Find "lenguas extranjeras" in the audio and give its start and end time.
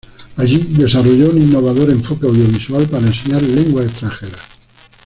3.43-4.41